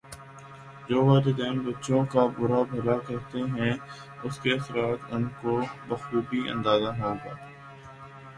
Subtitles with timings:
[0.87, 3.71] جو والدین بچوں کا برا بھلا کہتے ہیں
[4.23, 7.33] اسکے اثرات کا انکو بخوبی اندازہ ہو گا